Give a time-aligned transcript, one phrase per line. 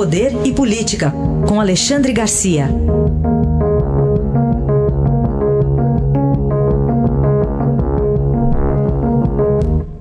[0.00, 1.12] Poder e Política,
[1.46, 2.68] com Alexandre Garcia.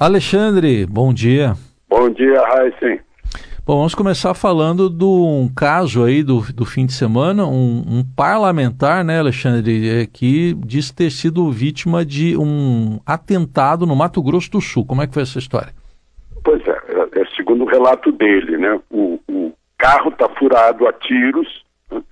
[0.00, 1.54] Alexandre, bom dia.
[1.88, 2.98] Bom dia, Heisen.
[3.64, 8.04] Bom, vamos começar falando de um caso aí do, do fim de semana, um, um
[8.16, 14.50] parlamentar, né, Alexandre, é, que diz ter sido vítima de um atentado no Mato Grosso
[14.50, 14.84] do Sul.
[14.84, 15.72] Como é que foi essa história?
[16.42, 18.80] Pois é, é, é segundo o relato dele, né?
[18.90, 19.43] O, o
[19.84, 21.62] carro está furado a tiros,
[21.92, 22.02] né?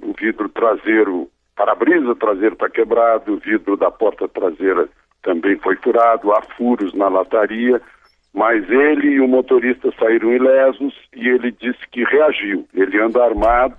[0.00, 4.86] o vidro traseiro, para-brisa traseiro está quebrado, o vidro da porta traseira
[5.22, 7.80] também foi furado, há furos na lataria,
[8.34, 12.68] mas ele e o motorista saíram ilesos e ele disse que reagiu.
[12.74, 13.76] Ele anda armado,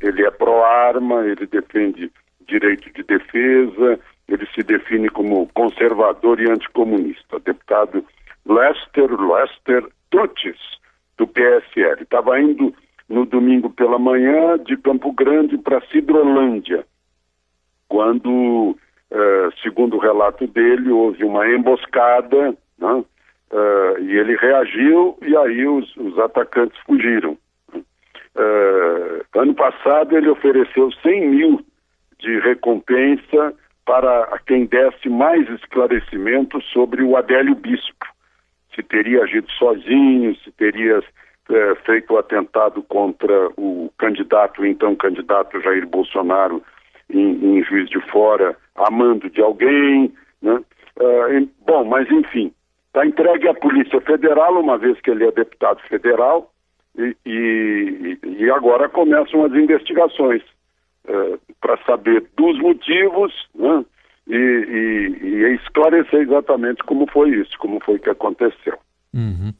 [0.00, 2.10] ele é pró-arma, ele defende
[2.48, 7.38] direito de defesa, ele se define como conservador e anticomunista.
[7.40, 8.02] Deputado
[8.46, 10.79] Lester Lester Tutis,
[11.20, 12.02] do PSL.
[12.02, 12.74] Estava indo
[13.06, 16.86] no domingo pela manhã de Campo Grande para Cidrolândia,
[17.88, 18.76] quando,
[19.10, 23.04] eh, segundo o relato dele, houve uma emboscada, né?
[23.52, 27.36] Uh, e ele reagiu e aí os, os atacantes fugiram.
[27.74, 31.66] Uh, ano passado ele ofereceu 100 mil
[32.20, 33.52] de recompensa
[33.84, 38.06] para quem desse mais esclarecimentos sobre o Adélio Bispo.
[38.74, 45.60] Se teria agido sozinho, se teria uh, feito o atentado contra o candidato, então candidato
[45.60, 46.62] Jair Bolsonaro,
[47.08, 50.12] em, em Juiz de Fora, amando de alguém.
[50.40, 50.62] Né?
[51.66, 52.52] bom, mas enfim,
[52.90, 56.50] Está entregue à Polícia Federal, uma vez que ele é deputado federal,
[56.98, 60.42] e, e, e agora começam as investigações
[61.06, 63.84] é, para saber dos motivos né,
[64.26, 64.36] e,
[65.22, 68.78] e, esclarecer exatamente como foi isso, como foi que aconteceu.
[69.14, 69.52] Uhum.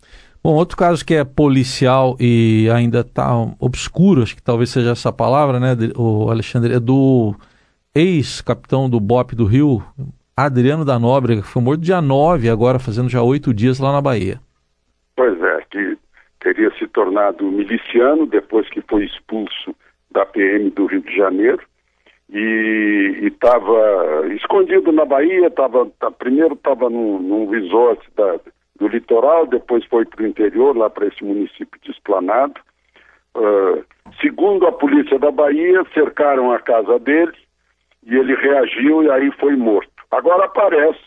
[0.43, 5.13] Bom, outro caso que é policial e ainda está obscuro, acho que talvez seja essa
[5.13, 7.35] palavra, né, o Alexandre, é do
[7.95, 9.83] ex-capitão do BOP do Rio,
[10.37, 14.01] Adriano da Nóbrega, que foi morto dia 9, agora fazendo já oito dias lá na
[14.01, 14.41] Bahia.
[15.15, 15.99] Pois é, que
[16.41, 19.75] teria se tornado miliciano depois que foi expulso
[20.11, 21.61] da PM do Rio de Janeiro
[22.33, 28.39] e estava escondido na Bahia, tava, tá, primeiro estava num, num resort da,
[28.79, 32.61] do litoral, depois foi para o interior, lá para esse município de Esplanado.
[33.37, 33.85] Uh,
[34.21, 37.33] segundo a polícia da Bahia, cercaram a casa dele
[38.07, 39.91] e ele reagiu e aí foi morto.
[40.11, 40.99] Agora aparece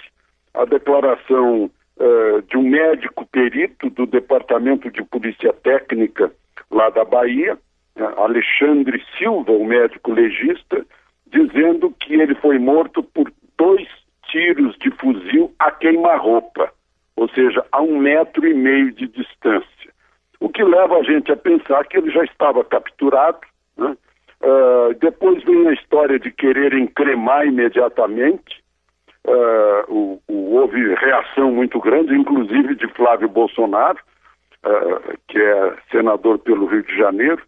[0.53, 6.31] a declaração uh, de um médico perito do Departamento de Polícia Técnica
[6.69, 7.57] lá da Bahia,
[7.97, 10.85] uh, Alexandre Silva, o médico legista,
[11.33, 13.87] dizendo que ele foi morto por dois
[14.29, 16.71] tiros de fuzil a queima-roupa,
[17.15, 19.91] ou seja, a um metro e meio de distância.
[20.39, 23.39] O que leva a gente a pensar que ele já estava capturado.
[23.77, 23.95] Né?
[24.41, 28.63] Uh, depois vem a história de querer encremar imediatamente
[29.25, 33.99] uh, o, o, houve reação muito grande, inclusive de Flávio Bolsonaro,
[34.65, 37.41] uh, que é senador pelo Rio de Janeiro,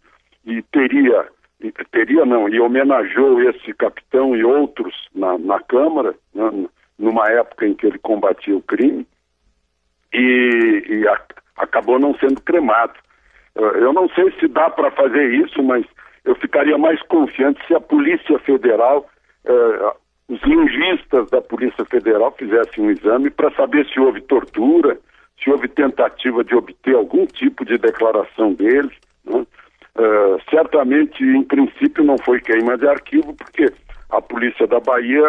[0.44, 1.26] e teria,
[1.90, 6.66] teria não, e homenageou esse capitão e outros na, na Câmara, né,
[6.98, 9.06] numa época em que ele combatia o crime,
[10.12, 11.20] e, e a,
[11.56, 12.94] acabou não sendo cremado.
[13.54, 15.84] Eu não sei se dá para fazer isso, mas
[16.24, 19.08] eu ficaria mais confiante se a Polícia Federal
[19.46, 19.96] uh,
[20.28, 24.98] os legistas da Polícia Federal fizessem um exame para saber se houve tortura,
[25.42, 28.90] se houve tentativa de obter algum tipo de declaração dele.
[29.24, 29.46] Né?
[29.98, 33.72] Uh, certamente, em princípio, não foi queima de arquivo, porque
[34.10, 35.24] a Polícia da Bahia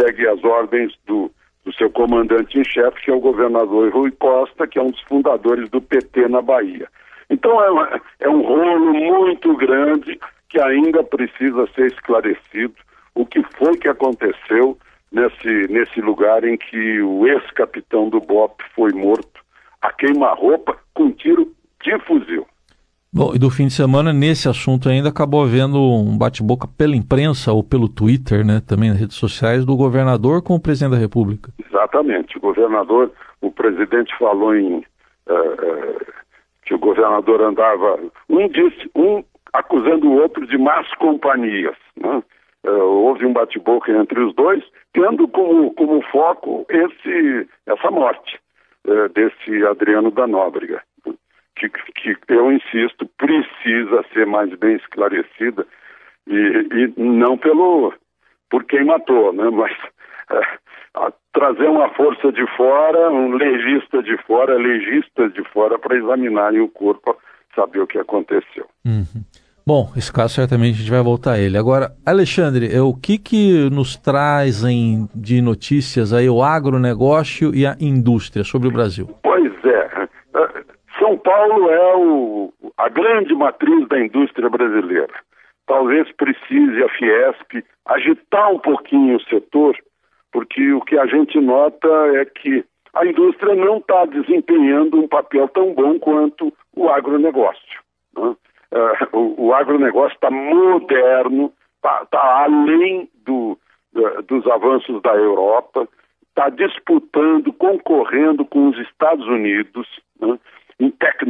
[0.00, 1.30] segue as ordens do,
[1.64, 5.02] do seu comandante em chefe, que é o governador Rui Costa, que é um dos
[5.02, 6.88] fundadores do PT na Bahia.
[7.28, 12.74] Então é, uma, é um rolo muito grande que ainda precisa ser esclarecido
[13.14, 14.78] o que foi que aconteceu
[15.12, 19.44] nesse, nesse lugar em que o ex-capitão do BOP foi morto
[19.82, 21.52] a queima-roupa com tiro
[21.82, 22.46] de fuzil.
[23.10, 27.52] Bom, e do fim de semana, nesse assunto ainda, acabou havendo um bate-boca pela imprensa
[27.52, 31.50] ou pelo Twitter, né, também nas redes sociais, do governador com o presidente da República.
[31.66, 32.36] Exatamente.
[32.36, 33.10] O governador,
[33.40, 36.06] o presidente falou em uh,
[36.66, 42.22] que o governador andava, um disse, um acusando o outro de más companhias, né?
[42.66, 44.62] uh, houve um bate-boca entre os dois,
[44.92, 48.38] tendo como, como foco esse, essa morte
[48.86, 50.82] uh, desse Adriano da Nóbrega,
[51.58, 55.66] que, que eu insisto, precisa ser mais bem esclarecida
[56.26, 57.92] e, e não pelo
[58.50, 59.50] por quem matou, né?
[59.50, 59.72] mas
[60.30, 66.60] uh, trazer uma força de fora, um legista de fora, legistas de fora para examinarem
[66.60, 67.16] o corpo,
[67.54, 68.66] saber o que aconteceu.
[68.84, 69.24] Uhum.
[69.66, 71.58] Bom, esse caso certamente a gente vai voltar a ele.
[71.58, 77.76] Agora, Alexandre, é o que, que nos trazem de notícias aí o agronegócio e a
[77.78, 79.10] indústria sobre o Brasil?
[79.22, 80.06] Pois é.
[80.06, 80.48] é
[80.98, 85.12] São Paulo é o, a grande matriz da indústria brasileira.
[85.66, 89.76] Talvez precise a Fiesp agitar um pouquinho o setor,
[90.32, 92.64] porque o que a gente nota é que
[92.94, 97.82] a indústria não está desempenhando um papel tão bom quanto o agronegócio.
[98.16, 98.34] Né?
[98.72, 103.58] uh, o, o agronegócio está moderno, está tá além do,
[103.94, 105.86] uh, dos avanços da Europa,
[106.30, 109.86] está disputando, concorrendo com os Estados Unidos
[110.18, 110.38] né,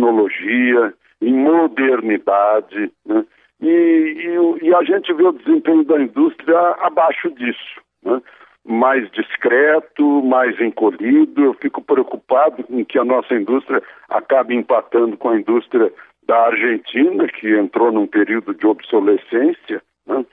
[0.09, 3.25] tecnologia, em modernidade, né,
[3.61, 7.81] e, e, e, a gente vê o desempenho da indústria abaixo disso.
[8.05, 8.21] Né,
[8.65, 11.43] mais discreto, mais encolhido.
[11.43, 15.91] Eu fico preocupado em que a nossa indústria acabe empatando com a indústria
[16.27, 20.25] da Argentina, que entrou num período de obsolescência, né?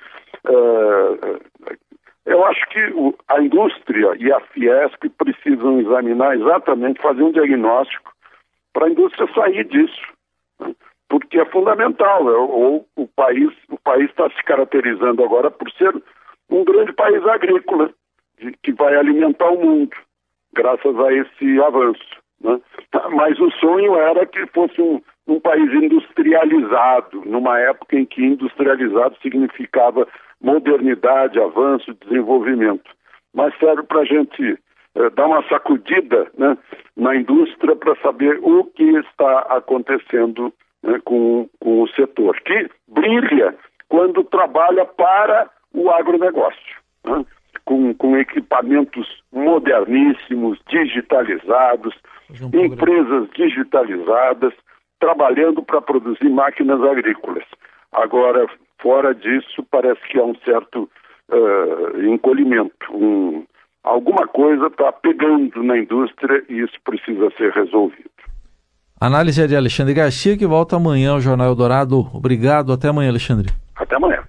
[0.49, 1.39] uh,
[2.25, 2.79] eu acho que
[3.29, 8.14] a indústria e a Fiesp precisam examinar exatamente, fazer um diagnóstico
[8.75, 10.01] para a indústria sair disso,
[10.59, 10.75] né?
[11.07, 12.29] porque é fundamental.
[12.29, 15.95] É, ou o país o país está se caracterizando agora por ser
[16.49, 17.89] um grande país agrícola
[18.37, 19.95] de, que vai alimentar o mundo,
[20.53, 22.03] graças a esse avanço.
[22.41, 22.59] Né?
[23.11, 29.15] Mas o sonho era que fosse um, um país industrializado, numa época em que industrializado
[29.21, 30.05] significava
[30.41, 32.91] modernidade, avanço, desenvolvimento.
[33.33, 34.59] Mas serve para a gente
[35.15, 36.57] dar uma sacudida né,
[36.95, 40.53] na indústria para saber o que está acontecendo
[40.83, 43.55] né, com, com o setor, que brilha
[43.89, 46.75] quando trabalha para o agronegócio.
[47.05, 47.25] Né?
[47.65, 51.95] com, com equipamentos moderníssimos, digitalizados,
[52.41, 54.53] um empresas digitalizadas,
[54.99, 57.43] trabalhando para produzir máquinas agrícolas.
[57.91, 58.47] Agora,
[58.79, 60.89] fora disso, parece que há um certo
[61.29, 62.75] uh, encolhimento.
[62.91, 63.45] Um,
[63.85, 68.09] alguma coisa está pegando na indústria e isso precisa ser resolvido.
[68.99, 71.99] Análise é de Alexandre Garcia, que volta amanhã ao Jornal Eldorado.
[72.13, 73.49] Obrigado, até amanhã, Alexandre.
[73.75, 74.23] Até amanhã.